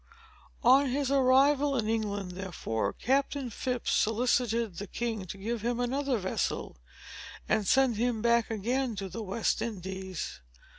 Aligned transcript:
On 0.63 0.87
his 0.89 1.11
arrival 1.11 1.77
in 1.77 1.87
England, 1.87 2.31
therefore, 2.31 2.91
Captain 2.91 3.51
Phips 3.51 3.91
solicited 3.91 4.77
the 4.77 4.87
king 4.87 5.25
to 5.27 5.37
let 5.37 5.43
him 5.45 5.57
have 5.59 5.79
another 5.79 6.17
vessel, 6.17 6.75
and 7.47 7.67
send 7.67 7.97
him 7.97 8.19
back 8.19 8.49
again 8.49 8.95
to 8.95 9.07
the 9.09 9.21
West 9.21 9.61
Indies. 9.61 10.39